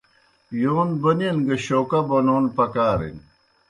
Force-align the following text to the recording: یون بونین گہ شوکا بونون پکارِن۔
یون 0.61 0.89
بونین 1.01 1.37
گہ 1.47 1.55
شوکا 1.65 1.99
بونون 2.07 2.45
پکارِن۔ 2.55 3.17